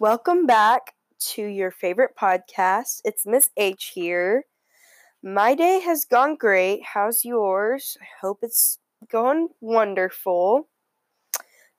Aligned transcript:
welcome 0.00 0.46
back 0.46 0.94
to 1.18 1.42
your 1.42 1.72
favorite 1.72 2.12
podcast. 2.16 3.00
It's 3.04 3.26
Miss 3.26 3.50
H 3.56 3.90
here. 3.94 4.44
My 5.24 5.56
day 5.56 5.80
has 5.80 6.04
gone 6.04 6.36
great. 6.36 6.84
How's 6.84 7.24
yours? 7.24 7.96
I 8.00 8.06
hope 8.20 8.38
it's 8.42 8.78
going 9.10 9.48
wonderful. 9.60 10.68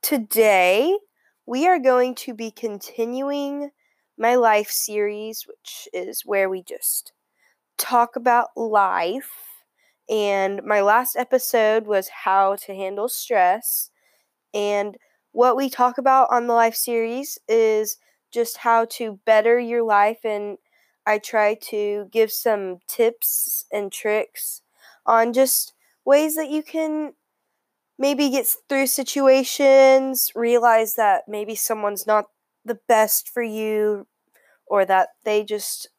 Today, 0.02 0.98
we 1.45 1.66
are 1.66 1.80
going 1.80 2.13
to 2.16 2.34
be 2.34 2.52
continuing 2.52 3.70
my 4.18 4.36
life 4.36 4.70
series, 4.70 5.45
which 5.48 5.88
is 5.94 6.23
where 6.26 6.49
we 6.49 6.62
just 6.62 7.13
talk 7.77 8.17
about 8.17 8.49
life. 8.58 9.31
And 10.09 10.62
my 10.66 10.81
last 10.81 11.16
episode 11.16 11.88
was 11.88 12.09
how 12.09 12.58
to 12.58 12.76
handle 12.76 13.08
stress. 13.08 13.91
And 14.54 14.98
what 15.31 15.55
we 15.55 15.70
talk 15.70 15.98
about 15.98 16.27
on 16.31 16.48
the 16.48 16.54
life 16.54 16.76
series 16.76 17.38
is 17.48 17.95
just 18.32 18.58
how 18.58 18.86
to 18.86 19.20
better 19.26 19.60
your 19.60 19.84
life 19.84 20.20
and 20.24 20.58
I 21.06 21.18
try 21.18 21.56
to 21.72 22.08
give 22.12 22.32
some 22.32 22.80
tips 22.88 23.66
and 23.72 23.92
tricks 23.92 24.62
on 25.05 25.34
just 25.34 25.74
ways 26.05 26.36
that 26.36 26.50
you 26.50 26.62
can 26.64 27.14
maybe 27.98 28.30
get 28.30 28.48
through 28.70 28.88
situations, 28.88 30.32
realize 30.36 30.96
that 30.96 31.24
maybe 31.28 31.55
someone's 31.55 32.08
not 32.08 32.26
the 32.66 32.80
best 32.88 33.30
for 33.30 33.44
you 33.44 34.08
or 34.68 34.86
that 34.86 35.10
they 35.26 35.44
just 35.44 35.90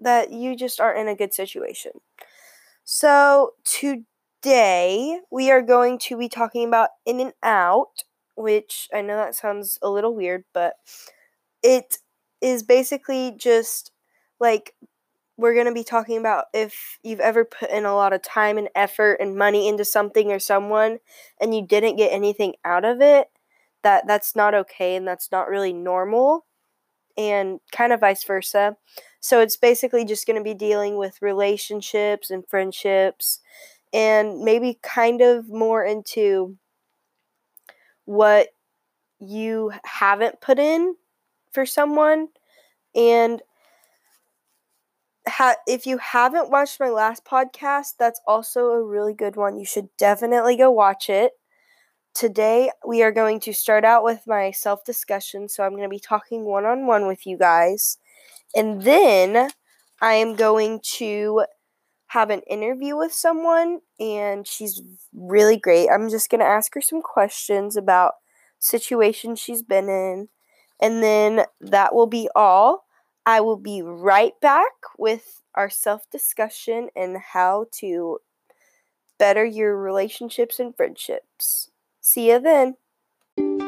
that 0.00 0.32
you 0.32 0.56
just 0.56 0.80
aren't 0.80 0.98
in 1.00 1.08
a 1.08 1.16
good 1.16 1.34
situation. 1.34 1.92
So, 2.84 3.52
today 3.64 5.20
we 5.30 5.50
are 5.50 5.62
going 5.62 5.98
to 6.00 6.16
be 6.16 6.28
talking 6.28 6.66
about 6.66 6.90
in 7.04 7.20
and 7.20 7.32
out 7.42 8.04
which 8.36 8.88
I 8.94 9.00
know 9.02 9.16
that 9.16 9.34
sounds 9.34 9.80
a 9.82 9.90
little 9.90 10.14
weird, 10.14 10.44
but 10.54 10.74
it 11.62 11.98
is 12.40 12.62
basically 12.62 13.34
just 13.36 13.92
like 14.40 14.74
we're 15.36 15.54
going 15.54 15.66
to 15.66 15.72
be 15.72 15.84
talking 15.84 16.18
about 16.18 16.46
if 16.52 16.98
you've 17.02 17.20
ever 17.20 17.44
put 17.44 17.70
in 17.70 17.84
a 17.84 17.94
lot 17.94 18.12
of 18.12 18.22
time 18.22 18.58
and 18.58 18.68
effort 18.74 19.14
and 19.20 19.36
money 19.36 19.68
into 19.68 19.84
something 19.84 20.32
or 20.32 20.38
someone 20.38 20.98
and 21.40 21.54
you 21.54 21.64
didn't 21.64 21.96
get 21.96 22.12
anything 22.12 22.54
out 22.64 22.84
of 22.84 23.00
it, 23.00 23.28
that 23.82 24.06
that's 24.06 24.34
not 24.34 24.52
okay 24.52 24.96
and 24.96 25.06
that's 25.06 25.30
not 25.30 25.48
really 25.48 25.72
normal 25.72 26.44
and 27.16 27.60
kind 27.70 27.92
of 27.92 28.00
vice 28.00 28.24
versa. 28.24 28.76
So 29.20 29.40
it's 29.40 29.56
basically 29.56 30.04
just 30.04 30.26
going 30.26 30.36
to 30.36 30.42
be 30.42 30.54
dealing 30.54 30.96
with 30.96 31.22
relationships 31.22 32.30
and 32.30 32.46
friendships 32.48 33.40
and 33.92 34.40
maybe 34.40 34.78
kind 34.82 35.20
of 35.20 35.48
more 35.48 35.84
into 35.84 36.56
what 38.04 38.48
you 39.20 39.72
haven't 39.84 40.40
put 40.40 40.58
in 40.58 40.94
for 41.58 41.66
someone 41.66 42.28
and 42.94 43.42
ha- 45.26 45.56
if 45.66 45.86
you 45.86 45.98
haven't 45.98 46.50
watched 46.50 46.80
my 46.80 46.88
last 46.88 47.24
podcast 47.24 47.94
that's 47.98 48.20
also 48.26 48.66
a 48.66 48.82
really 48.82 49.14
good 49.14 49.36
one. 49.36 49.58
You 49.58 49.66
should 49.66 49.88
definitely 49.96 50.56
go 50.56 50.70
watch 50.70 51.08
it. 51.10 51.32
Today 52.14 52.70
we 52.86 53.02
are 53.02 53.12
going 53.12 53.40
to 53.40 53.52
start 53.54 53.84
out 53.84 54.04
with 54.04 54.22
my 54.26 54.50
self 54.52 54.84
discussion 54.84 55.48
so 55.48 55.64
i'm 55.64 55.72
going 55.72 55.84
to 55.84 55.88
be 55.88 56.00
talking 56.00 56.44
one 56.44 56.64
on 56.66 56.86
one 56.86 57.06
with 57.06 57.26
you 57.26 57.38
guys. 57.38 57.98
And 58.56 58.82
then 58.82 59.50
i 60.02 60.14
am 60.14 60.36
going 60.36 60.80
to 60.98 61.44
have 62.08 62.30
an 62.30 62.42
interview 62.42 62.96
with 62.96 63.12
someone 63.12 63.80
and 64.00 64.46
she's 64.46 64.82
really 65.14 65.58
great. 65.58 65.88
I'm 65.90 66.10
just 66.10 66.30
going 66.30 66.40
to 66.40 66.46
ask 66.46 66.74
her 66.74 66.80
some 66.82 67.02
questions 67.02 67.76
about 67.76 68.14
situations 68.60 69.40
she's 69.40 69.62
been 69.62 69.88
in 69.88 70.28
and 70.80 71.02
then 71.02 71.44
that 71.60 71.94
will 71.94 72.06
be 72.06 72.28
all. 72.34 72.84
I 73.26 73.40
will 73.40 73.56
be 73.58 73.82
right 73.82 74.32
back 74.40 74.72
with 74.96 75.42
our 75.54 75.68
self 75.68 76.08
discussion 76.10 76.88
and 76.96 77.18
how 77.18 77.66
to 77.72 78.20
better 79.18 79.44
your 79.44 79.76
relationships 79.76 80.58
and 80.58 80.74
friendships. 80.76 81.70
See 82.00 82.30
you 82.30 82.40
then. 82.40 83.67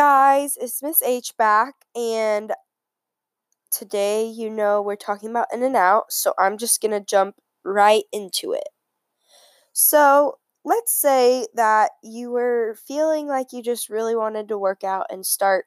Guys, 0.00 0.56
it's 0.56 0.82
Miss 0.82 1.02
H 1.02 1.36
back, 1.36 1.74
and 1.94 2.52
today, 3.70 4.24
you 4.26 4.48
know, 4.50 4.80
we're 4.82 4.96
talking 4.96 5.30
about 5.30 5.52
In 5.52 5.62
and 5.62 5.76
Out, 5.76 6.12
so 6.12 6.34
I'm 6.38 6.56
just 6.58 6.80
gonna 6.80 7.00
jump 7.00 7.36
right 7.64 8.04
into 8.12 8.52
it. 8.52 8.68
So, 9.72 10.38
let's 10.64 10.92
say 10.92 11.46
that 11.54 11.92
you 12.02 12.30
were 12.30 12.76
feeling 12.86 13.26
like 13.26 13.52
you 13.52 13.62
just 13.62 13.88
really 13.88 14.14
wanted 14.14 14.48
to 14.48 14.58
work 14.58 14.84
out 14.84 15.06
and 15.10 15.24
start 15.24 15.66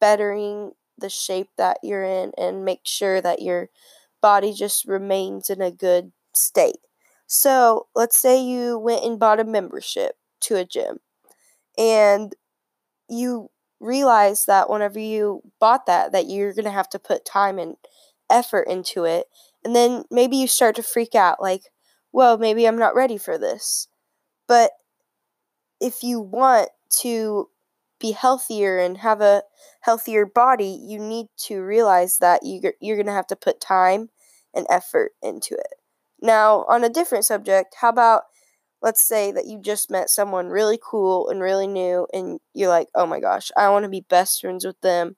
bettering 0.00 0.72
the 0.96 1.10
shape 1.10 1.50
that 1.58 1.78
you're 1.82 2.04
in 2.04 2.32
and 2.38 2.64
make 2.64 2.80
sure 2.84 3.20
that 3.20 3.42
your 3.42 3.68
body 4.22 4.52
just 4.52 4.84
remains 4.86 5.50
in 5.50 5.60
a 5.62 5.70
good 5.70 6.12
state. 6.34 6.78
So, 7.26 7.88
let's 7.94 8.18
say 8.18 8.42
you 8.42 8.78
went 8.78 9.04
and 9.04 9.18
bought 9.18 9.40
a 9.40 9.44
membership 9.44 10.16
to 10.42 10.56
a 10.56 10.64
gym 10.64 11.00
and 11.78 12.34
you 13.08 13.50
realize 13.80 14.44
that 14.46 14.70
whenever 14.70 14.98
you 14.98 15.42
bought 15.58 15.86
that 15.86 16.12
that 16.12 16.26
you're 16.28 16.54
going 16.54 16.64
to 16.64 16.70
have 16.70 16.88
to 16.90 16.98
put 16.98 17.24
time 17.24 17.58
and 17.58 17.76
effort 18.30 18.68
into 18.68 19.04
it 19.04 19.26
and 19.64 19.74
then 19.74 20.04
maybe 20.10 20.36
you 20.36 20.46
start 20.46 20.76
to 20.76 20.82
freak 20.82 21.14
out 21.14 21.40
like 21.42 21.62
well 22.12 22.38
maybe 22.38 22.66
i'm 22.66 22.78
not 22.78 22.94
ready 22.94 23.18
for 23.18 23.38
this. 23.38 23.88
But 24.48 24.72
if 25.80 26.02
you 26.02 26.20
want 26.20 26.68
to 27.00 27.48
be 27.98 28.12
healthier 28.12 28.78
and 28.78 28.98
have 28.98 29.20
a 29.20 29.42
healthier 29.82 30.24
body 30.26 30.78
you 30.82 30.98
need 30.98 31.26
to 31.36 31.62
realize 31.62 32.18
that 32.18 32.42
you, 32.44 32.60
you're 32.80 32.96
going 32.96 33.06
to 33.06 33.12
have 33.12 33.26
to 33.26 33.36
put 33.36 33.60
time 33.60 34.08
and 34.54 34.66
effort 34.70 35.12
into 35.22 35.54
it. 35.54 35.74
Now 36.20 36.64
on 36.68 36.84
a 36.84 36.88
different 36.88 37.24
subject 37.24 37.76
how 37.80 37.90
about 37.90 38.22
let's 38.82 39.04
say 39.04 39.32
that 39.32 39.46
you 39.46 39.60
just 39.60 39.90
met 39.90 40.10
someone 40.10 40.48
really 40.48 40.78
cool 40.82 41.28
and 41.28 41.40
really 41.40 41.66
new 41.66 42.06
and 42.12 42.40
you're 42.54 42.68
like 42.68 42.88
oh 42.94 43.06
my 43.06 43.20
gosh 43.20 43.50
i 43.56 43.68
want 43.68 43.84
to 43.84 43.88
be 43.90 44.04
best 44.08 44.40
friends 44.40 44.64
with 44.64 44.80
them. 44.80 45.16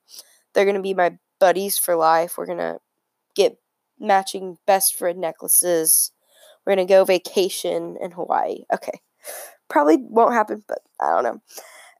They're 0.54 0.64
going 0.64 0.76
to 0.76 0.82
be 0.82 0.94
my 0.94 1.16
buddies 1.40 1.78
for 1.78 1.96
life. 1.96 2.36
We're 2.36 2.46
going 2.46 2.58
to 2.58 2.78
get 3.34 3.56
matching 3.98 4.58
best 4.66 4.96
friend 4.96 5.20
necklaces. 5.20 6.12
We're 6.64 6.74
going 6.76 6.86
to 6.86 6.92
go 6.92 7.04
vacation 7.04 7.96
in 8.00 8.10
hawaii. 8.12 8.64
Okay. 8.72 9.00
Probably 9.68 9.96
won't 9.98 10.34
happen 10.34 10.62
but 10.68 10.80
i 11.00 11.08
don't 11.10 11.24
know. 11.24 11.40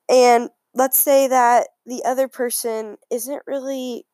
And 0.08 0.50
let's 0.74 0.98
say 0.98 1.28
that 1.28 1.68
the 1.86 2.02
other 2.04 2.28
person 2.28 2.96
isn't 3.10 3.42
really 3.46 4.06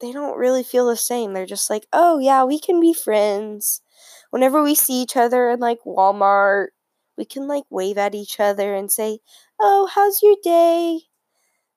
they 0.00 0.12
don't 0.12 0.38
really 0.38 0.64
feel 0.64 0.88
the 0.88 0.96
same. 0.96 1.32
They're 1.32 1.46
just 1.46 1.70
like 1.70 1.86
oh 1.92 2.18
yeah 2.18 2.44
we 2.44 2.58
can 2.58 2.80
be 2.80 2.94
friends. 2.94 3.82
Whenever 4.30 4.62
we 4.62 4.74
see 4.74 5.02
each 5.02 5.16
other 5.16 5.50
in 5.50 5.60
like 5.60 5.80
walmart 5.86 6.68
we 7.16 7.24
can 7.24 7.46
like 7.48 7.64
wave 7.70 7.98
at 7.98 8.14
each 8.14 8.40
other 8.40 8.74
and 8.74 8.90
say, 8.92 9.20
Oh, 9.60 9.88
how's 9.92 10.22
your 10.22 10.36
day? 10.42 11.02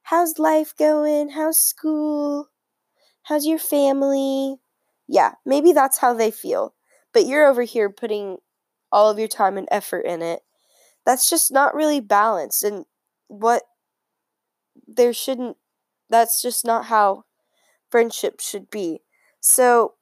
How's 0.03 0.39
life 0.39 0.75
going? 0.77 1.29
How's 1.29 1.59
school? 1.61 2.49
How's 3.23 3.45
your 3.45 3.59
family? 3.59 4.57
Yeah, 5.07 5.33
maybe 5.45 5.73
that's 5.73 5.99
how 5.99 6.13
they 6.13 6.31
feel. 6.31 6.75
But 7.13 7.25
you're 7.25 7.47
over 7.47 7.63
here 7.63 7.89
putting 7.89 8.37
all 8.91 9.09
of 9.09 9.19
your 9.19 9.27
time 9.27 9.57
and 9.57 9.67
effort 9.71 10.01
in 10.05 10.21
it. 10.21 10.41
That's 11.05 11.29
just 11.29 11.51
not 11.51 11.75
really 11.75 11.99
balanced. 12.01 12.63
And 12.63 12.85
what 13.27 13.63
there 14.87 15.13
shouldn't, 15.13 15.57
that's 16.09 16.41
just 16.41 16.65
not 16.65 16.85
how 16.85 17.23
friendship 17.91 18.41
should 18.41 18.69
be. 18.71 19.01
So 19.41 19.95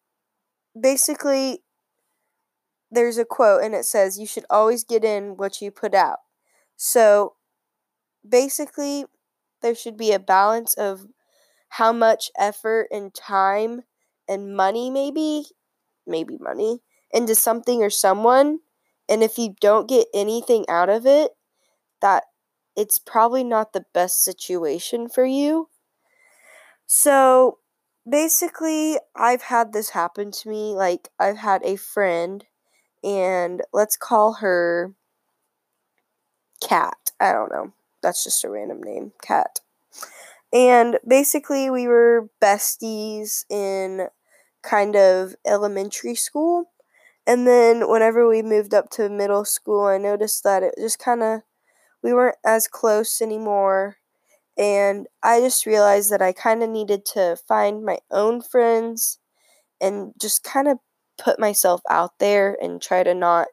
basically, 0.80 1.62
there's 2.94 3.18
a 3.18 3.25
quote 3.25 3.63
and 3.63 3.74
it 3.74 3.86
says 3.86 4.19
you 4.19 4.28
should 4.28 4.45
always 4.50 4.84
get 4.84 5.04
in 5.04 5.36
what 5.38 5.62
you 5.62 5.72
put 5.72 5.94
out. 5.94 6.19
So 6.75 7.34
basically 8.28 9.06
there 9.62 9.75
should 9.75 9.98
be 9.98 10.12
a 10.12 10.19
balance 10.19 10.74
of 10.75 11.07
how 11.69 11.92
much 11.92 12.30
effort 12.38 12.88
and 12.92 13.13
time 13.13 13.81
and 14.28 14.56
money 14.56 14.90
maybe 14.90 15.45
maybe 16.06 16.38
money 16.40 16.80
into 17.12 17.36
something 17.36 17.81
or 17.81 17.90
someone 17.90 18.60
and 19.10 19.24
if 19.24 19.38
you 19.38 19.56
don't 19.60 19.89
get 19.89 20.07
anything 20.13 20.66
out 20.69 20.89
of 20.89 21.06
it 21.06 21.31
that 22.01 22.25
it's 22.75 23.00
probably 23.00 23.44
not 23.44 23.74
the 23.74 23.86
best 23.94 24.24
situation 24.24 25.07
for 25.07 25.25
you. 25.25 25.69
So 26.86 27.60
basically 28.10 28.98
I've 29.16 29.44
had 29.44 29.74
this 29.74 29.89
happen 29.89 30.31
to 30.31 30.50
me 30.50 30.74
like 30.74 31.10
I've 31.19 31.38
had 31.38 31.63
a 31.63 31.75
friend 31.75 32.46
and 33.04 33.62
let's 33.74 33.98
call 33.98 34.34
her 34.36 34.94
Cat. 36.62 37.12
I 37.20 37.32
don't 37.32 37.52
know. 37.52 37.74
That's 38.02 38.24
just 38.24 38.44
a 38.44 38.50
random 38.50 38.82
name, 38.82 39.12
Cat. 39.22 39.60
And 40.52 41.00
basically, 41.08 41.70
we 41.70 41.88
were 41.88 42.30
besties 42.42 43.44
in 43.50 44.08
kind 44.62 44.96
of 44.96 45.36
elementary 45.46 46.16
school. 46.16 46.70
And 47.26 47.48
then 47.48 47.90
whenever 47.90 48.28
we 48.28 48.42
moved 48.42 48.74
up 48.74 48.90
to 48.92 49.10
middle 49.10 49.46
school, 49.46 49.86
I 49.86 49.98
noticed 49.98 50.44
that 50.44 50.64
it 50.64 50.76
just 50.78 51.00
kind 51.00 51.24
of, 51.24 51.42
we 52.04 52.14
weren't 52.14 52.38
as 52.46 52.68
close 52.68 53.22
anymore. 53.22 53.98
And 54.58 55.08
I 55.24 55.40
just 55.40 55.66
realized 55.66 56.12
that 56.12 56.22
I 56.22 56.34
kind 56.34 56.62
of 56.62 56.70
needed 56.70 57.06
to 57.14 57.38
find 57.48 57.84
my 57.84 58.00
own 58.12 58.42
friends 58.42 59.20
and 59.82 60.14
just 60.20 60.44
kind 60.44 60.68
of 60.68 60.80
put 61.18 61.39
myself 61.39 61.81
out 61.89 62.19
there 62.19 62.57
and 62.62 62.81
try 62.81 63.04
to 63.04 63.13
not 63.13 63.48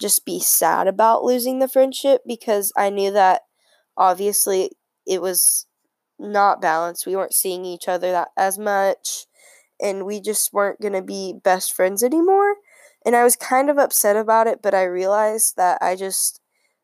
just 0.00 0.24
be 0.24 0.40
sad 0.40 0.86
about 0.86 1.24
losing 1.24 1.58
the 1.58 1.68
friendship 1.68 2.22
because 2.26 2.72
I 2.76 2.90
knew 2.90 3.12
that 3.12 3.42
obviously 3.96 4.70
it 5.06 5.22
was 5.22 5.66
not 6.18 6.60
balanced. 6.60 7.06
We 7.06 7.16
weren't 7.16 7.34
seeing 7.34 7.64
each 7.64 7.88
other 7.88 8.10
that 8.10 8.28
as 8.36 8.58
much 8.58 9.26
and 9.80 10.04
we 10.04 10.20
just 10.20 10.52
weren't 10.52 10.80
going 10.80 10.92
to 10.94 11.02
be 11.02 11.34
best 11.42 11.72
friends 11.72 12.02
anymore. 12.02 12.56
And 13.04 13.14
I 13.14 13.24
was 13.24 13.36
kind 13.36 13.68
of 13.68 13.78
upset 13.78 14.16
about 14.16 14.46
it, 14.46 14.60
but 14.62 14.74
I 14.74 14.84
realized 14.84 15.56
that 15.56 15.78
I 15.82 15.94
just 15.96 16.40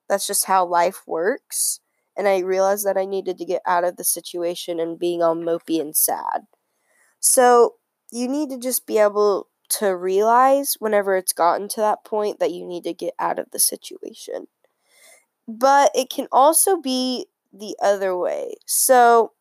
that's 0.08 0.26
just 0.26 0.46
how 0.46 0.66
life 0.66 1.02
works. 1.06 1.81
And 2.16 2.26
I 2.26 2.40
realized 2.40 2.84
that 2.84 2.96
I 2.96 3.04
needed 3.04 3.38
to 3.38 3.44
get 3.44 3.62
out 3.64 3.84
of 3.84 3.96
the 3.96 4.04
situation 4.04 4.81
and 4.81 4.98
being 4.98 5.22
all 5.22 5.37
mopey 5.37 5.81
and 5.81 5.96
sad. 5.96 6.42
So 7.20 7.75
you 8.10 8.26
need 8.26 8.50
to 8.50 8.58
just 8.58 8.87
be 8.87 8.98
able 8.98 9.46
to 9.70 9.96
realize 9.96 10.76
whenever 10.81 11.17
it's 11.17 11.32
gotten 11.32 11.69
to 11.69 11.81
that 11.81 12.05
point 12.05 12.38
that 12.40 12.52
you 12.52 12.67
need 12.67 12.84
to 12.84 12.94
get 12.94 13.14
out 13.19 13.38
of 13.38 13.50
the 13.52 13.58
situation. 13.58 14.46
But 15.49 15.90
it 15.94 16.08
can 16.11 16.28
also 16.32 16.76
be 16.81 17.26
the 17.52 17.76
other 17.82 18.17
way. 18.17 18.55
So 18.67 19.32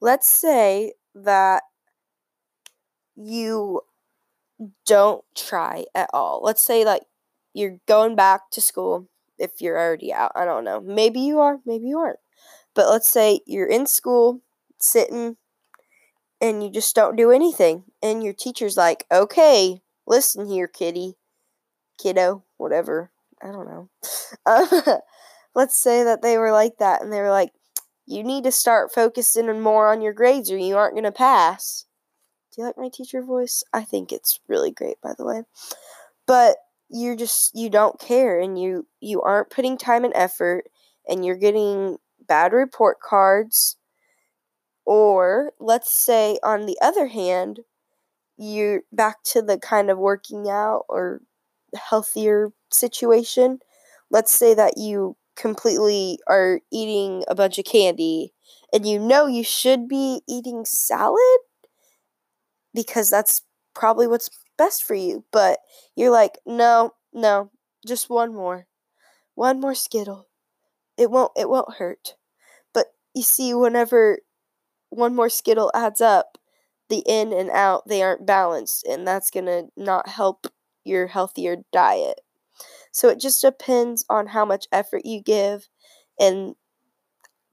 let's 0.00 0.30
say 0.30 0.92
that 1.14 1.62
you 3.16 3.82
don't 4.86 5.24
try 5.34 5.84
at 5.94 6.10
all. 6.12 6.40
Let's 6.42 6.62
say 6.62 6.84
like 6.84 7.02
you're 7.54 7.78
going 7.86 8.16
back 8.16 8.50
to 8.52 8.60
school 8.60 9.08
if 9.38 9.60
you're 9.60 9.78
already 9.78 10.12
out. 10.12 10.32
I 10.34 10.44
don't 10.44 10.64
know. 10.64 10.80
Maybe 10.80 11.20
you 11.20 11.40
are, 11.40 11.58
maybe 11.64 11.86
you 11.86 11.98
aren't. 11.98 12.18
But 12.74 12.88
let's 12.88 13.08
say 13.08 13.40
you're 13.46 13.66
in 13.68 13.86
school 13.86 14.40
sitting 14.78 15.36
and 16.40 16.62
you 16.62 16.70
just 16.70 16.94
don't 16.94 17.16
do 17.16 17.30
anything 17.30 17.84
and 18.02 18.22
your 18.24 18.32
teacher's 18.32 18.76
like, 18.76 19.06
"Okay, 19.10 19.82
listen 20.06 20.46
here, 20.46 20.66
kitty, 20.68 21.16
kiddo, 21.98 22.44
whatever." 22.56 23.10
I 23.42 23.48
don't 23.48 23.68
know. 23.68 23.88
Uh, 24.46 24.98
let's 25.54 25.76
say 25.76 26.04
that 26.04 26.22
they 26.22 26.38
were 26.38 26.52
like 26.52 26.78
that 26.78 27.02
and 27.02 27.12
they 27.12 27.20
were 27.20 27.30
like, 27.30 27.52
"You 28.06 28.22
need 28.24 28.44
to 28.44 28.52
start 28.52 28.94
focusing 28.94 29.60
more 29.60 29.90
on 29.90 30.02
your 30.02 30.12
grades 30.12 30.50
or 30.50 30.58
you 30.58 30.76
aren't 30.76 30.94
going 30.94 31.04
to 31.04 31.12
pass." 31.12 31.86
Do 32.52 32.62
you 32.62 32.66
like 32.66 32.78
my 32.78 32.88
teacher 32.88 33.22
voice? 33.22 33.62
I 33.72 33.82
think 33.82 34.12
it's 34.12 34.40
really 34.48 34.72
great, 34.72 35.00
by 35.00 35.14
the 35.16 35.24
way. 35.24 35.42
But 36.26 36.56
you're 36.90 37.16
just 37.16 37.54
you 37.54 37.70
don't 37.70 38.00
care 38.00 38.40
and 38.40 38.60
you 38.60 38.86
you 39.00 39.22
aren't 39.22 39.50
putting 39.50 39.78
time 39.78 40.04
and 40.04 40.12
effort 40.16 40.64
and 41.08 41.24
you're 41.24 41.36
getting 41.36 41.98
bad 42.26 42.52
report 42.52 42.98
cards 43.00 43.76
or 44.86 45.52
let's 45.60 45.92
say 45.92 46.38
on 46.42 46.66
the 46.66 46.78
other 46.82 47.08
hand 47.08 47.60
you're 48.36 48.82
back 48.92 49.22
to 49.24 49.42
the 49.42 49.58
kind 49.58 49.90
of 49.90 49.98
working 49.98 50.48
out 50.48 50.84
or 50.88 51.20
healthier 51.74 52.52
situation 52.72 53.58
let's 54.10 54.32
say 54.32 54.54
that 54.54 54.74
you 54.78 55.16
completely 55.36 56.18
are 56.26 56.60
eating 56.72 57.24
a 57.28 57.34
bunch 57.34 57.58
of 57.58 57.64
candy 57.64 58.32
and 58.72 58.86
you 58.86 58.98
know 58.98 59.26
you 59.26 59.44
should 59.44 59.88
be 59.88 60.22
eating 60.28 60.64
salad 60.64 61.40
because 62.74 63.08
that's 63.10 63.42
probably 63.74 64.06
what's 64.06 64.30
best 64.58 64.82
for 64.84 64.94
you. 64.94 65.24
But 65.32 65.58
you're 65.96 66.10
like, 66.10 66.38
no, 66.46 66.94
no, 67.12 67.50
just 67.86 68.10
one 68.10 68.34
more. 68.34 68.66
One 69.34 69.60
more 69.60 69.74
Skittle. 69.74 70.28
It 70.98 71.10
won't 71.10 71.32
it 71.36 71.48
won't 71.50 71.76
hurt. 71.76 72.16
But 72.74 72.88
you 73.14 73.22
see, 73.22 73.54
whenever 73.54 74.20
one 74.90 75.14
more 75.14 75.28
Skittle 75.30 75.70
adds 75.74 76.00
up, 76.00 76.38
the 76.88 77.02
in 77.06 77.32
and 77.32 77.50
out 77.50 77.86
they 77.88 78.02
aren't 78.02 78.26
balanced 78.26 78.84
and 78.86 79.06
that's 79.06 79.30
gonna 79.30 79.64
not 79.76 80.08
help 80.08 80.46
your 80.84 81.06
healthier 81.08 81.58
diet. 81.72 82.20
So 82.92 83.08
it 83.08 83.20
just 83.20 83.42
depends 83.42 84.04
on 84.10 84.28
how 84.28 84.44
much 84.44 84.66
effort 84.72 85.06
you 85.06 85.22
give 85.22 85.68
and 86.20 86.54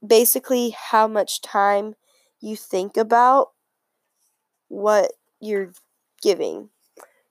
basically 0.05 0.71
how 0.71 1.07
much 1.07 1.41
time 1.41 1.95
you 2.39 2.55
think 2.55 2.97
about 2.97 3.49
what 4.67 5.11
you're 5.39 5.73
giving. 6.21 6.69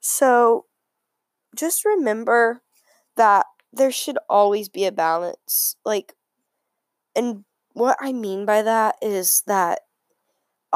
So 0.01 0.67
just 1.57 1.85
remember 1.85 2.63
that 3.17 3.47
there 3.73 3.93
should 3.93 4.19
always 4.29 4.69
be 4.69 4.85
a 4.87 4.93
balance. 4.93 5.77
Like, 5.85 6.15
and 7.15 7.45
what 7.73 7.97
I 8.01 8.13
mean 8.13 8.45
by 8.47 8.63
that 8.63 8.97
is 9.03 9.43
that 9.47 9.81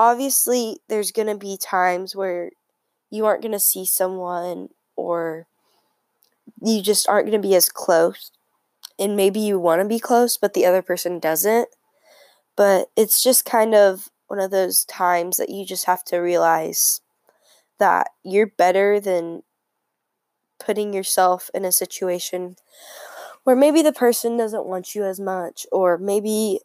obviously 0.00 0.78
there's 0.88 1.12
going 1.12 1.28
to 1.28 1.36
be 1.36 1.58
times 1.58 2.16
where 2.16 2.50
you 3.10 3.26
aren't 3.26 3.42
going 3.42 3.52
to 3.52 3.60
see 3.60 3.84
someone 3.84 4.70
or 4.96 5.46
you 6.62 6.82
just 6.82 7.08
aren't 7.08 7.26
going 7.28 7.40
to 7.40 7.46
be 7.48 7.54
as 7.54 7.68
close. 7.68 8.30
And 8.98 9.16
maybe 9.16 9.40
you 9.40 9.58
want 9.58 9.82
to 9.82 9.88
be 9.88 9.98
close, 9.98 10.36
but 10.36 10.54
the 10.54 10.66
other 10.66 10.82
person 10.82 11.18
doesn't. 11.18 11.68
But 12.56 12.88
it's 12.96 13.22
just 13.22 13.44
kind 13.44 13.74
of 13.74 14.10
one 14.28 14.40
of 14.40 14.50
those 14.50 14.84
times 14.84 15.38
that 15.38 15.50
you 15.50 15.66
just 15.66 15.86
have 15.86 16.04
to 16.06 16.18
realize 16.18 17.00
that 17.78 18.08
you're 18.24 18.46
better 18.48 19.00
than 19.00 19.42
putting 20.58 20.92
yourself 20.92 21.50
in 21.54 21.64
a 21.64 21.72
situation 21.72 22.56
where 23.44 23.56
maybe 23.56 23.82
the 23.82 23.92
person 23.92 24.36
doesn't 24.36 24.66
want 24.66 24.94
you 24.94 25.04
as 25.04 25.20
much 25.20 25.66
or 25.72 25.98
maybe 25.98 26.60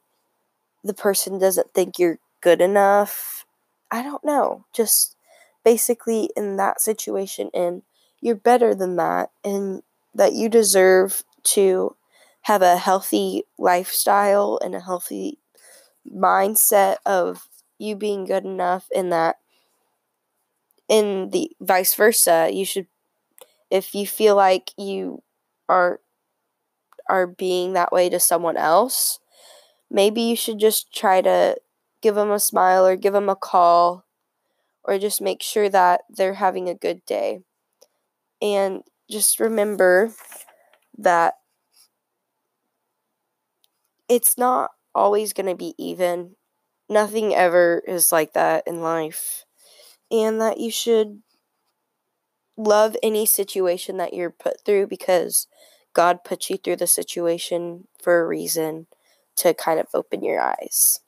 the 0.83 0.93
person 0.93 1.39
doesn't 1.39 1.73
think 1.73 1.99
you're 1.99 2.19
good 2.45 2.61
enough. 2.61 3.45
I 3.91 4.03
don't 4.03 4.25
know. 4.25 4.65
Just 4.73 5.17
basically 5.65 6.29
in 6.37 6.57
that 6.57 6.79
situation 6.81 7.51
and 7.55 7.83
you're 8.21 8.35
better 8.37 8.75
than 8.75 8.97
that 8.97 9.31
and 9.43 9.83
that 10.15 10.33
you 10.33 10.49
deserve 10.49 11.23
to 11.43 11.97
have 12.43 12.61
a 12.63 12.77
healthy 12.77 13.45
lifestyle 13.59 14.59
and 14.63 14.75
a 14.75 14.81
healthy 14.81 15.39
mindset 16.11 16.97
of 17.05 17.49
you 17.79 17.95
being 17.95 18.25
good 18.25 18.45
enough 18.45 18.87
in 18.93 19.09
that 19.09 19.37
in 20.87 21.29
the 21.31 21.51
vice 21.61 21.95
versa 21.95 22.49
you 22.51 22.65
should 22.65 22.87
if 23.71 23.95
you 23.95 24.07
feel 24.07 24.35
like 24.35 24.71
you 24.77 25.23
are 25.69 26.01
are 27.09 27.27
being 27.27 27.73
that 27.73 27.91
way 27.91 28.09
to 28.09 28.19
someone 28.19 28.57
else 28.57 29.19
maybe 29.91 30.21
you 30.21 30.35
should 30.35 30.59
just 30.59 30.93
try 30.93 31.21
to 31.21 31.55
give 32.05 32.13
them 32.13 32.29
a 32.29 32.39
smile 32.39 32.85
or 32.85 32.95
give 32.95 33.13
them 33.13 33.29
a 33.29 33.35
call 33.35 34.05
or 34.83 34.99
just 34.99 35.21
make 35.23 35.41
sure 35.41 35.69
that 35.69 36.01
they're 36.07 36.35
having 36.35 36.69
a 36.69 36.75
good 36.75 37.03
day 37.07 37.41
and 38.41 38.83
just 39.09 39.39
remember 39.39 40.11
that 40.97 41.33
it's 44.07 44.37
not 44.37 44.69
always 44.93 45.33
going 45.33 45.47
to 45.47 45.55
be 45.55 45.73
even 45.79 46.35
nothing 46.87 47.33
ever 47.33 47.81
is 47.87 48.11
like 48.11 48.33
that 48.33 48.63
in 48.67 48.81
life. 48.81 49.45
And 50.11 50.39
that 50.39 50.59
you 50.59 50.69
should 50.69 51.23
love 52.55 52.95
any 53.01 53.25
situation 53.25 53.97
that 53.97 54.13
you're 54.13 54.29
put 54.29 54.63
through 54.63 54.87
because 54.87 55.47
God 55.93 56.23
put 56.23 56.49
you 56.49 56.57
through 56.57 56.75
the 56.77 56.87
situation 56.87 57.87
for 58.01 58.21
a 58.21 58.27
reason 58.27 58.87
to 59.37 59.55
kind 59.55 59.79
of 59.79 59.87
open 59.93 60.23
your 60.23 60.39
eyes. 60.39 61.01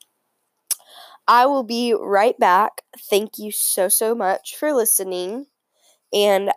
I 1.28 1.46
will 1.46 1.64
be 1.64 1.94
right 1.94 2.38
back. 2.40 2.84
Thank 3.10 3.38
you 3.38 3.52
so, 3.52 3.90
so 3.90 4.16
much 4.16 4.56
for 4.56 4.74
listening. 4.74 5.48
And 6.14 6.52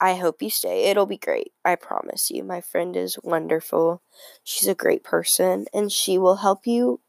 I 0.00 0.14
hope 0.14 0.42
you 0.42 0.50
stay. 0.50 0.84
It'll 0.84 1.06
be 1.06 1.16
great. 1.18 1.52
I 1.64 1.74
promise 1.74 2.30
you. 2.30 2.44
My 2.44 2.60
friend 2.60 2.96
is 2.96 3.18
wonderful. 3.22 4.02
She's 4.44 4.68
a 4.68 4.74
great 4.74 5.02
person 5.02 5.66
and 5.72 5.90
she 5.90 6.18
will 6.18 6.36
help 6.36 6.66
you 6.66 7.00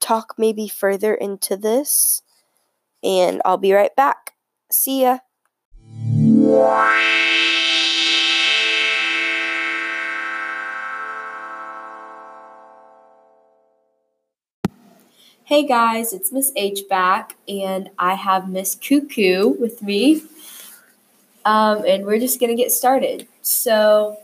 talk 0.00 0.34
maybe 0.36 0.68
further 0.68 1.14
into 1.14 1.56
this. 1.56 2.22
And 3.02 3.40
I'll 3.44 3.56
be 3.56 3.72
right 3.72 3.94
back. 3.94 4.34
See 4.70 5.02
ya. 5.02 5.18
Hey 15.48 15.66
guys, 15.66 16.12
it's 16.12 16.30
Miss 16.30 16.52
H 16.56 16.80
back, 16.90 17.36
and 17.48 17.88
I 17.98 18.16
have 18.16 18.50
Miss 18.50 18.74
Cuckoo 18.74 19.48
with 19.58 19.80
me. 19.80 20.20
Um, 21.46 21.86
and 21.86 22.04
we're 22.04 22.18
just 22.18 22.38
gonna 22.38 22.54
get 22.54 22.70
started. 22.70 23.26
So, 23.40 24.18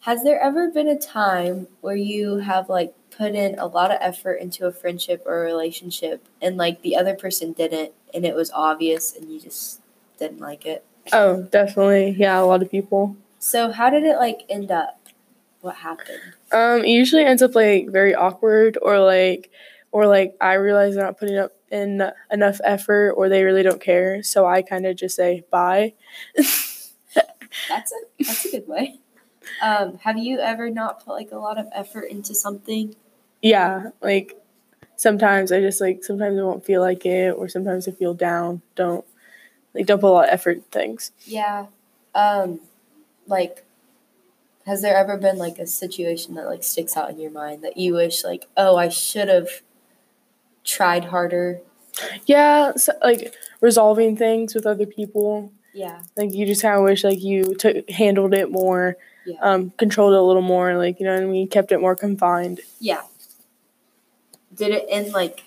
has 0.00 0.24
there 0.24 0.40
ever 0.40 0.70
been 0.70 0.88
a 0.88 0.98
time 0.98 1.66
where 1.82 1.96
you 1.96 2.36
have 2.36 2.70
like 2.70 2.94
put 3.10 3.34
in 3.34 3.58
a 3.58 3.66
lot 3.66 3.90
of 3.90 3.98
effort 4.00 4.36
into 4.36 4.66
a 4.66 4.72
friendship 4.72 5.22
or 5.26 5.42
a 5.42 5.44
relationship 5.44 6.26
and 6.40 6.56
like 6.56 6.80
the 6.80 6.96
other 6.96 7.14
person 7.14 7.52
didn't 7.52 7.92
and 8.14 8.24
it 8.24 8.34
was 8.34 8.50
obvious 8.50 9.14
and 9.14 9.30
you 9.30 9.38
just 9.38 9.82
didn't 10.18 10.40
like 10.40 10.64
it? 10.64 10.82
Oh, 11.12 11.42
definitely. 11.42 12.16
Yeah, 12.18 12.40
a 12.40 12.46
lot 12.46 12.62
of 12.62 12.70
people. 12.70 13.18
So 13.38 13.70
how 13.70 13.90
did 13.90 14.04
it 14.04 14.16
like 14.16 14.44
end 14.48 14.70
up? 14.70 14.98
What 15.60 15.76
happened? 15.76 16.20
Um, 16.52 16.84
it 16.84 16.88
usually 16.88 17.26
ends 17.26 17.42
up 17.42 17.54
like 17.54 17.90
very 17.90 18.14
awkward 18.14 18.78
or 18.80 18.98
like 18.98 19.50
or 19.94 20.08
like 20.08 20.36
I 20.40 20.54
realize 20.54 20.96
they're 20.96 21.04
not 21.04 21.18
putting 21.18 21.38
up 21.38 21.52
in 21.70 22.02
enough 22.28 22.60
effort 22.64 23.12
or 23.12 23.28
they 23.28 23.44
really 23.44 23.62
don't 23.62 23.80
care. 23.80 24.24
So 24.24 24.44
I 24.44 24.60
kind 24.60 24.86
of 24.86 24.96
just 24.96 25.14
say 25.14 25.44
bye. 25.52 25.94
that's 26.34 26.90
a 27.68 27.94
that's 28.18 28.44
a 28.44 28.50
good 28.50 28.66
way. 28.66 28.98
Um, 29.62 29.98
have 29.98 30.18
you 30.18 30.40
ever 30.40 30.68
not 30.68 31.04
put 31.04 31.12
like 31.12 31.30
a 31.30 31.38
lot 31.38 31.58
of 31.58 31.68
effort 31.72 32.06
into 32.10 32.34
something? 32.34 32.96
Yeah, 33.40 33.90
like 34.02 34.36
sometimes 34.96 35.52
I 35.52 35.60
just 35.60 35.80
like 35.80 36.02
sometimes 36.02 36.40
I 36.40 36.42
won't 36.42 36.66
feel 36.66 36.80
like 36.80 37.06
it 37.06 37.30
or 37.30 37.48
sometimes 37.48 37.86
I 37.86 37.92
feel 37.92 38.14
down. 38.14 38.62
Don't 38.74 39.04
like 39.74 39.86
don't 39.86 40.00
put 40.00 40.08
a 40.08 40.10
lot 40.10 40.28
of 40.28 40.34
effort 40.34 40.56
in 40.56 40.62
things. 40.72 41.12
Yeah. 41.24 41.66
Um 42.16 42.58
like 43.28 43.64
has 44.66 44.82
there 44.82 44.96
ever 44.96 45.16
been 45.16 45.38
like 45.38 45.60
a 45.60 45.68
situation 45.68 46.34
that 46.34 46.46
like 46.46 46.64
sticks 46.64 46.96
out 46.96 47.10
in 47.10 47.20
your 47.20 47.30
mind 47.30 47.62
that 47.62 47.76
you 47.76 47.94
wish 47.94 48.24
like, 48.24 48.46
oh, 48.56 48.76
I 48.76 48.88
should 48.88 49.28
have 49.28 49.62
tried 50.64 51.04
harder? 51.04 51.60
Yeah, 52.26 52.72
so, 52.74 52.92
like 53.02 53.34
resolving 53.60 54.16
things 54.16 54.54
with 54.54 54.66
other 54.66 54.86
people. 54.86 55.52
Yeah. 55.72 56.02
Like 56.16 56.32
you 56.32 56.46
just 56.46 56.62
kind 56.62 56.76
of 56.76 56.84
wish 56.84 57.04
like 57.04 57.22
you 57.22 57.54
took 57.54 57.88
handled 57.90 58.34
it 58.34 58.50
more, 58.50 58.96
yeah. 59.26 59.38
um, 59.40 59.70
controlled 59.76 60.14
it 60.14 60.18
a 60.18 60.22
little 60.22 60.42
more. 60.42 60.76
Like 60.76 61.00
you 61.00 61.06
know 61.06 61.14
what 61.14 61.22
I 61.22 61.26
mean, 61.26 61.48
kept 61.48 61.72
it 61.72 61.80
more 61.80 61.96
confined. 61.96 62.60
Yeah. 62.80 63.02
Did 64.54 64.70
it 64.70 64.86
end 64.88 65.12
like? 65.12 65.44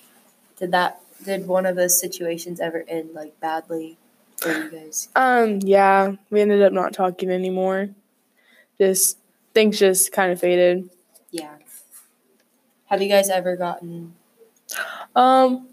Did 0.58 0.72
that? 0.72 1.02
Did 1.24 1.48
one 1.48 1.66
of 1.66 1.76
those 1.76 2.00
situations 2.00 2.60
ever 2.60 2.84
end 2.88 3.14
like 3.14 3.40
badly 3.40 3.98
for 4.38 4.52
you 4.52 4.70
guys? 4.70 5.10
Um. 5.16 5.60
Yeah, 5.62 6.14
we 6.30 6.42
ended 6.42 6.62
up 6.62 6.74
not 6.74 6.94
talking 6.94 7.30
anymore. 7.30 7.90
Just 8.78 9.18
things 9.54 9.80
just 9.80 10.12
kind 10.12 10.32
of 10.32 10.40
faded. 10.40 10.90
Yeah. 11.32 11.56
Have 12.88 13.02
you 13.02 13.10
guys 13.10 13.30
ever 13.30 13.56
gotten? 13.56 14.17
Um, 15.16 15.70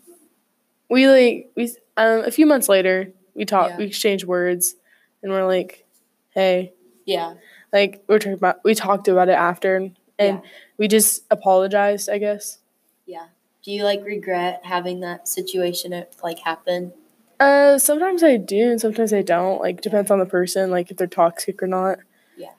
we 0.88 1.08
like 1.08 1.50
we 1.56 1.74
um 1.96 2.20
a 2.20 2.30
few 2.30 2.46
months 2.46 2.68
later 2.68 3.12
we 3.34 3.44
talked 3.44 3.72
yeah. 3.72 3.78
we 3.78 3.84
exchanged 3.84 4.24
words 4.24 4.76
and 5.22 5.32
we're 5.32 5.46
like, 5.46 5.84
hey. 6.30 6.72
Yeah. 7.04 7.34
Like 7.72 8.04
we 8.06 8.14
are 8.14 8.18
talking 8.18 8.34
about 8.34 8.60
we 8.64 8.74
talked 8.74 9.08
about 9.08 9.28
it 9.28 9.32
after 9.32 9.76
and, 9.76 9.96
and 10.18 10.40
yeah. 10.42 10.50
we 10.78 10.88
just 10.88 11.24
apologized, 11.30 12.08
I 12.08 12.18
guess. 12.18 12.58
Yeah. 13.06 13.26
Do 13.64 13.72
you 13.72 13.84
like 13.84 14.04
regret 14.04 14.60
having 14.64 15.00
that 15.00 15.28
situation 15.28 16.04
like 16.22 16.38
happen? 16.40 16.92
Uh 17.40 17.78
sometimes 17.78 18.22
I 18.22 18.36
do 18.36 18.70
and 18.70 18.80
sometimes 18.80 19.12
I 19.12 19.22
don't. 19.22 19.60
Like 19.60 19.80
depends 19.80 20.10
on 20.10 20.20
the 20.20 20.26
person, 20.26 20.70
like 20.70 20.90
if 20.90 20.96
they're 20.96 21.06
toxic 21.06 21.62
or 21.62 21.66
not. 21.66 21.98
Yeah. 22.36 22.52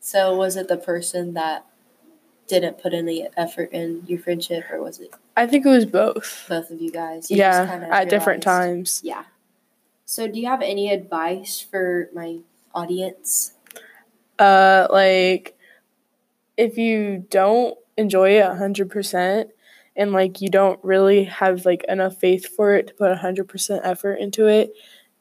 So 0.00 0.34
was 0.34 0.56
it 0.56 0.68
the 0.68 0.78
person 0.78 1.34
that 1.34 1.66
didn't 2.60 2.78
put 2.78 2.92
any 2.92 3.26
effort 3.36 3.72
in 3.72 4.02
your 4.06 4.18
friendship 4.18 4.64
or 4.70 4.82
was 4.82 5.00
it 5.00 5.14
I 5.36 5.46
think 5.46 5.64
it 5.64 5.70
was 5.70 5.86
both. 5.86 6.44
Both 6.48 6.70
of 6.70 6.80
you 6.80 6.90
guys. 6.90 7.30
You 7.30 7.38
yeah, 7.38 7.62
at 7.62 7.80
realized. 7.80 8.10
different 8.10 8.42
times. 8.42 9.00
Yeah. 9.02 9.24
So, 10.04 10.28
do 10.28 10.38
you 10.38 10.46
have 10.46 10.60
any 10.60 10.92
advice 10.92 11.58
for 11.60 12.10
my 12.14 12.40
audience? 12.74 13.54
Uh, 14.38 14.86
like, 14.90 15.56
if 16.58 16.76
you 16.76 17.24
don't 17.30 17.78
enjoy 17.96 18.32
it 18.32 18.44
hundred 18.44 18.90
percent, 18.90 19.50
and 19.96 20.12
like 20.12 20.42
you 20.42 20.50
don't 20.50 20.78
really 20.84 21.24
have 21.24 21.64
like 21.64 21.82
enough 21.88 22.18
faith 22.18 22.54
for 22.54 22.74
it 22.74 22.88
to 22.88 22.94
put 22.94 23.16
hundred 23.16 23.48
percent 23.48 23.80
effort 23.84 24.16
into 24.16 24.46
it, 24.48 24.72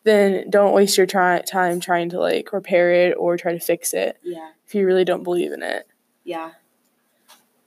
then 0.04 0.50
don't 0.50 0.74
waste 0.74 0.98
your 0.98 1.08
try- 1.08 1.42
time 1.42 1.80
trying 1.80 2.10
to 2.10 2.20
like 2.20 2.52
repair 2.52 2.92
it 2.92 3.16
or 3.18 3.38
try 3.38 3.54
to 3.54 3.60
fix 3.60 3.94
it. 3.94 4.18
Yeah. 4.24 4.52
If 4.68 4.76
you 4.76 4.86
really 4.86 5.06
don't 5.06 5.24
believe 5.24 5.54
in 5.54 5.64
it. 5.64 5.88
Yeah. 6.26 6.52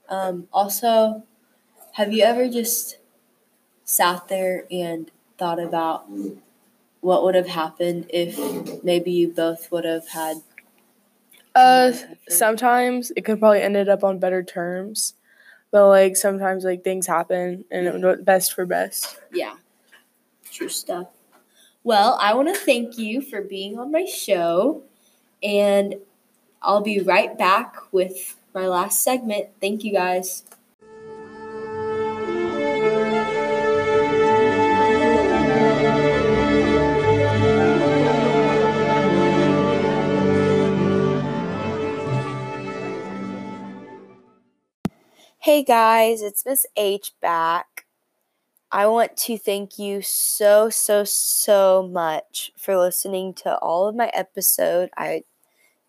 Um, 0.09 0.47
also, 0.53 1.23
have 1.93 2.13
you 2.13 2.23
ever 2.23 2.47
just 2.49 2.97
sat 3.83 4.27
there 4.27 4.65
and 4.71 5.11
thought 5.37 5.59
about 5.59 6.07
what 7.01 7.23
would 7.23 7.35
have 7.35 7.47
happened 7.47 8.07
if 8.09 8.83
maybe 8.83 9.11
you 9.11 9.27
both 9.29 9.71
would 9.71 9.85
have 9.85 10.07
had? 10.09 10.37
Uh, 11.53 11.93
sometimes 12.27 13.11
it 13.15 13.23
could 13.23 13.39
probably 13.39 13.61
ended 13.61 13.87
up 13.87 14.03
on 14.03 14.19
better 14.19 14.43
terms, 14.43 15.13
but 15.71 15.87
like 15.87 16.17
sometimes 16.17 16.63
like 16.65 16.83
things 16.83 17.07
happen 17.07 17.63
and 17.71 17.87
it 17.87 18.01
would 18.01 18.25
best 18.25 18.53
for 18.53 18.65
best. 18.65 19.17
Yeah, 19.31 19.55
true 20.51 20.69
stuff. 20.69 21.07
Well, 21.83 22.17
I 22.19 22.33
want 22.33 22.47
to 22.49 22.55
thank 22.55 22.97
you 22.97 23.21
for 23.21 23.41
being 23.41 23.77
on 23.77 23.91
my 23.91 24.05
show, 24.05 24.83
and 25.43 25.95
I'll 26.61 26.81
be 26.81 26.99
right 26.99 27.37
back 27.37 27.75
with 27.93 28.37
my 28.55 28.67
last 28.67 29.01
segment. 29.01 29.49
Thank 29.59 29.83
you 29.83 29.91
guys. 29.91 30.43
Hey 45.39 45.63
guys, 45.63 46.23
it's 46.23 46.43
Miss 46.43 46.65
H 46.75 47.11
back. 47.21 47.85
I 48.71 48.87
want 48.87 49.15
to 49.17 49.37
thank 49.37 49.77
you 49.77 50.01
so, 50.01 50.71
so, 50.71 51.03
so 51.03 51.87
much 51.87 52.51
for 52.57 52.75
listening 52.77 53.35
to 53.35 53.55
all 53.59 53.87
of 53.87 53.95
my 53.95 54.07
episode. 54.07 54.89
I 54.97 55.21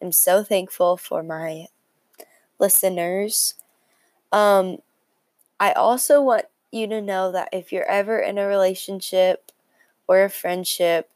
am 0.03 0.13
so 0.13 0.45
thankful 0.45 0.99
for 0.99 1.23
my 1.23 1.69
listeners. 2.59 3.55
Um, 4.33 4.79
I 5.59 5.73
also 5.73 6.23
want 6.23 6.47
you 6.71 6.87
to 6.89 7.01
know 7.01 7.33
that 7.33 7.49
if 7.53 7.73
you're 7.73 7.89
ever 7.89 8.19
in 8.19 8.39
a 8.39 8.47
relationship 8.47 9.53
or 10.07 10.23
a 10.23 10.31
friendship 10.31 11.11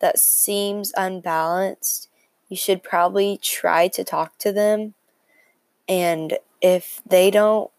that 0.00 0.18
seems 0.18 0.92
unbalanced, 0.96 2.08
you 2.48 2.56
should 2.56 2.82
probably 2.82 3.38
try 3.40 3.88
to 3.88 4.04
talk 4.04 4.38
to 4.38 4.52
them. 4.52 4.94
And 5.88 6.38
if 6.60 7.00
they 7.06 7.30
don't 7.30 7.70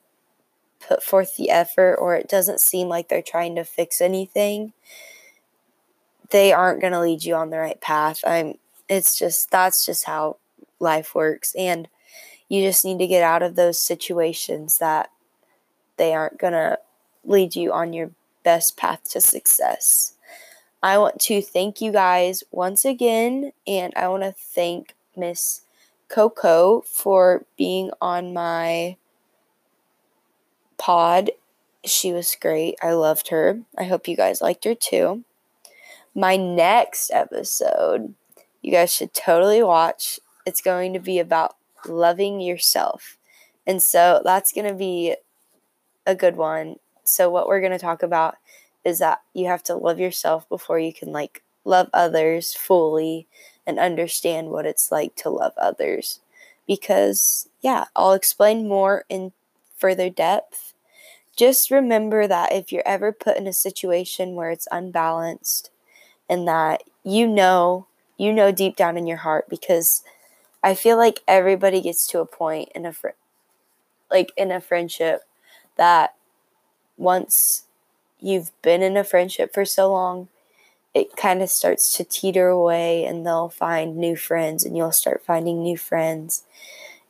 put 0.79 1.03
forth 1.03 1.35
the 1.35 1.49
effort 1.49 1.95
or 1.95 2.15
it 2.15 2.29
doesn't 2.29 2.59
seem 2.59 2.87
like 2.87 3.09
they're 3.09 3.21
trying 3.21 3.55
to 3.55 3.63
fix 3.63 4.01
anything, 4.01 4.73
they 6.29 6.51
aren't 6.53 6.81
going 6.81 6.93
to 6.93 6.99
lead 6.99 7.23
you 7.23 7.35
on 7.35 7.49
the 7.49 7.57
right 7.57 7.79
path. 7.81 8.23
I'm 8.25 8.55
it's 8.87 9.17
just 9.17 9.49
that's 9.51 9.85
just 9.85 10.05
how 10.05 10.37
life 10.79 11.15
works 11.15 11.55
and 11.55 11.87
you 12.49 12.61
just 12.61 12.85
need 12.85 12.99
to 12.99 13.07
get 13.07 13.23
out 13.23 13.41
of 13.41 13.55
those 13.55 13.79
situations 13.79 14.77
that 14.77 15.09
they 15.97 16.13
aren't 16.13 16.39
going 16.39 16.53
to 16.53 16.77
lead 17.23 17.55
you 17.55 17.71
on 17.73 17.93
your 17.93 18.11
best 18.43 18.77
path 18.77 19.09
to 19.11 19.21
success. 19.21 20.13
I 20.83 20.97
want 20.97 21.19
to 21.21 21.41
thank 21.41 21.81
you 21.81 21.91
guys 21.91 22.43
once 22.51 22.85
again 22.85 23.51
and 23.65 23.91
I 23.95 24.07
want 24.07 24.23
to 24.23 24.31
thank 24.31 24.93
Miss 25.15 25.61
Coco 26.09 26.81
for 26.81 27.45
being 27.57 27.89
on 27.99 28.33
my 28.33 28.97
pod. 30.77 31.31
She 31.83 32.11
was 32.11 32.37
great. 32.39 32.75
I 32.83 32.91
loved 32.91 33.29
her. 33.29 33.61
I 33.77 33.85
hope 33.85 34.07
you 34.07 34.15
guys 34.15 34.41
liked 34.41 34.65
her 34.65 34.75
too. 34.75 35.23
My 36.13 36.35
next 36.37 37.11
episode, 37.11 38.13
you 38.61 38.71
guys 38.71 38.93
should 38.93 39.13
totally 39.13 39.63
watch. 39.63 40.19
It's 40.45 40.61
going 40.61 40.93
to 40.93 40.99
be 40.99 41.17
about 41.19 41.55
loving 41.87 42.41
yourself. 42.41 43.17
And 43.67 43.81
so 43.81 44.21
that's 44.23 44.51
going 44.51 44.67
to 44.67 44.73
be 44.73 45.15
a 46.05 46.15
good 46.15 46.37
one. 46.37 46.77
So, 47.03 47.29
what 47.29 47.47
we're 47.47 47.59
going 47.61 47.71
to 47.71 47.79
talk 47.79 48.03
about 48.03 48.35
is 48.83 48.99
that 48.99 49.21
you 49.33 49.47
have 49.47 49.63
to 49.63 49.75
love 49.75 49.99
yourself 49.99 50.47
before 50.49 50.79
you 50.79 50.93
can 50.93 51.11
like 51.11 51.43
love 51.65 51.89
others 51.93 52.53
fully 52.53 53.27
and 53.67 53.79
understand 53.79 54.49
what 54.49 54.65
it's 54.65 54.91
like 54.91 55.15
to 55.17 55.29
love 55.29 55.53
others. 55.57 56.19
Because, 56.67 57.49
yeah, 57.61 57.85
I'll 57.95 58.13
explain 58.13 58.67
more 58.67 59.05
in 59.09 59.31
further 59.77 60.09
depth 60.09 60.73
just 61.35 61.69
remember 61.71 62.27
that 62.27 62.53
if 62.53 62.71
you're 62.71 62.87
ever 62.87 63.11
put 63.11 63.37
in 63.37 63.47
a 63.47 63.53
situation 63.53 64.35
where 64.35 64.51
it's 64.51 64.67
unbalanced 64.71 65.69
and 66.29 66.47
that 66.47 66.83
you 67.03 67.27
know, 67.27 67.87
you 68.17 68.33
know 68.33 68.51
deep 68.51 68.75
down 68.75 68.97
in 68.97 69.07
your 69.07 69.17
heart 69.17 69.49
because 69.49 70.03
I 70.65 70.75
feel 70.75 70.97
like 70.97 71.21
everybody 71.29 71.79
gets 71.79 72.07
to 72.07 72.21
a 72.21 72.25
point 72.27 72.71
in 72.75 72.87
a 72.87 72.91
fr- 72.91 73.09
like 74.11 74.31
in 74.37 74.51
a 74.51 74.61
friendship 74.61 75.23
that 75.77 76.15
once 76.97 77.65
you've 78.19 78.51
been 78.61 78.81
in 78.83 78.97
a 78.97 79.03
friendship 79.03 79.53
for 79.53 79.65
so 79.65 79.91
long, 79.91 80.29
it 80.93 81.15
kind 81.17 81.41
of 81.41 81.49
starts 81.49 81.95
to 81.97 82.03
teeter 82.03 82.49
away 82.49 83.05
and 83.05 83.25
they'll 83.25 83.49
find 83.49 83.97
new 83.97 84.15
friends 84.15 84.65
and 84.65 84.77
you'll 84.77 84.91
start 84.91 85.23
finding 85.25 85.63
new 85.63 85.77
friends. 85.77 86.43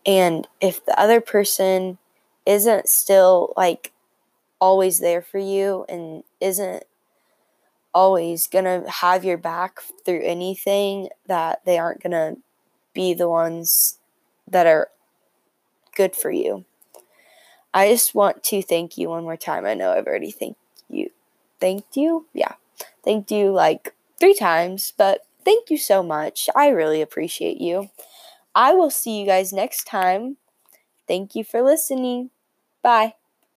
And 0.06 0.48
if 0.62 0.86
the 0.86 1.00
other 1.00 1.22
person 1.22 2.00
isn't 2.46 2.90
still 2.90 3.54
like 3.58 3.94
always 4.62 5.00
there 5.00 5.22
for 5.22 5.40
you 5.40 5.86
and 5.90 6.24
isn't 6.42 6.84
always 7.94 8.48
going 8.48 8.66
to 8.66 8.90
have 8.90 9.24
your 9.24 9.38
back 9.38 9.80
through 10.06 10.22
anything 10.24 11.10
that 11.28 11.62
they 11.66 11.78
aren't 11.78 12.04
going 12.04 12.12
to 12.12 12.38
be 12.96 13.14
the 13.14 13.30
ones 13.30 14.00
that 14.48 14.68
are 14.68 14.90
good 15.96 16.16
for 16.16 16.32
you. 16.32 16.66
I 17.74 17.90
just 17.90 18.16
want 18.16 18.44
to 18.46 18.62
thank 18.62 18.98
you 18.98 19.10
one 19.10 19.24
more 19.24 19.38
time. 19.38 19.66
I 19.66 19.74
know 19.74 19.92
I've 19.92 20.08
already 20.08 20.32
thanked 20.32 20.60
you. 20.90 21.10
Thanked 21.60 21.98
you? 21.98 22.28
Yeah. 22.34 22.54
Thanked 23.04 23.32
you 23.32 23.52
like 23.52 23.94
three 24.20 24.34
times, 24.34 24.94
but 24.98 25.26
thank 25.44 25.70
you 25.70 25.78
so 25.78 26.02
much. 26.02 26.50
I 26.56 26.70
really 26.70 27.02
appreciate 27.02 27.60
you. 27.60 27.90
I 28.56 28.74
will 28.74 28.92
see 28.92 29.20
you 29.20 29.26
guys 29.26 29.54
next 29.54 29.86
time. 29.86 30.38
Thank 31.08 31.36
you 31.36 31.44
for 31.44 31.62
listening. 31.62 32.32
Bye. 32.84 33.16